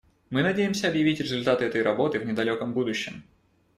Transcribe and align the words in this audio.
Мы 0.31 0.41
надеемся 0.41 0.87
объявить 0.87 1.19
результаты 1.19 1.63
этой 1.65 1.83
работы 1.83 2.17
в 2.17 2.25
недалеком 2.25 2.73
будущем. 2.73 3.23